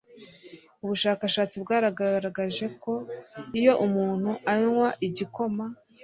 ubushakashatsi 0.83 1.55
bwagaragaje 1.63 2.65
ko 2.83 2.93
iyo 3.59 3.73
umuntu 3.85 4.29
anywa 4.53 4.89
igikoma 5.07 5.65